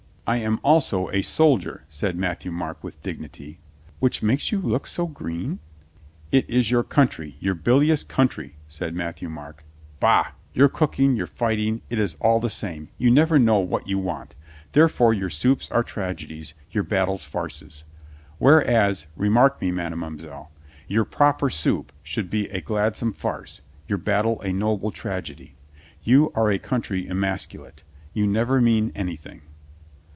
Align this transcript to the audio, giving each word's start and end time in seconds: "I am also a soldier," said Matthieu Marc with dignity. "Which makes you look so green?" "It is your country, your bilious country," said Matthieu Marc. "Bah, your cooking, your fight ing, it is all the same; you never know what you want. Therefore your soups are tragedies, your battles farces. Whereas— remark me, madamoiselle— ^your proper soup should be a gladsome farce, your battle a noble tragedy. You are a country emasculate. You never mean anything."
"I 0.27 0.37
am 0.37 0.61
also 0.63 1.09
a 1.09 1.23
soldier," 1.23 1.83
said 1.89 2.15
Matthieu 2.15 2.53
Marc 2.53 2.81
with 2.85 3.03
dignity. 3.03 3.59
"Which 3.99 4.23
makes 4.23 4.49
you 4.49 4.61
look 4.61 4.87
so 4.87 5.05
green?" 5.05 5.59
"It 6.31 6.49
is 6.49 6.71
your 6.71 6.83
country, 6.83 7.35
your 7.41 7.53
bilious 7.53 8.05
country," 8.05 8.55
said 8.69 8.95
Matthieu 8.95 9.27
Marc. 9.27 9.65
"Bah, 9.99 10.29
your 10.53 10.69
cooking, 10.69 11.17
your 11.17 11.27
fight 11.27 11.59
ing, 11.59 11.81
it 11.89 11.99
is 11.99 12.15
all 12.21 12.39
the 12.39 12.49
same; 12.49 12.87
you 12.97 13.11
never 13.11 13.37
know 13.39 13.59
what 13.59 13.89
you 13.89 13.99
want. 13.99 14.35
Therefore 14.71 15.13
your 15.13 15.29
soups 15.29 15.69
are 15.69 15.83
tragedies, 15.83 16.53
your 16.71 16.85
battles 16.85 17.25
farces. 17.25 17.83
Whereas— 18.37 19.07
remark 19.17 19.59
me, 19.61 19.69
madamoiselle— 19.69 20.47
^your 20.89 21.11
proper 21.11 21.49
soup 21.49 21.91
should 22.03 22.29
be 22.29 22.45
a 22.51 22.61
gladsome 22.61 23.11
farce, 23.11 23.59
your 23.85 23.97
battle 23.97 24.39
a 24.39 24.53
noble 24.53 24.91
tragedy. 24.91 25.55
You 26.03 26.31
are 26.35 26.49
a 26.49 26.57
country 26.57 27.05
emasculate. 27.05 27.83
You 28.13 28.25
never 28.27 28.61
mean 28.61 28.93
anything." 28.95 29.41